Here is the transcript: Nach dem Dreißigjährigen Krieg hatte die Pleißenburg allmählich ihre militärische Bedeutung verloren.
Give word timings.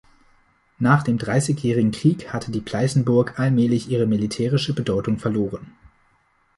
Nach 0.79 1.03
dem 1.03 1.19
Dreißigjährigen 1.19 1.91
Krieg 1.91 2.33
hatte 2.33 2.49
die 2.51 2.59
Pleißenburg 2.61 3.39
allmählich 3.39 3.87
ihre 3.87 4.07
militärische 4.07 4.73
Bedeutung 4.73 5.19
verloren. 5.19 5.75